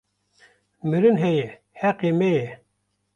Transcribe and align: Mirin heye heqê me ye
Mirin 0.89 1.17
heye 1.23 1.47
heqê 1.81 2.09
me 2.17 2.29
ye 2.37 2.45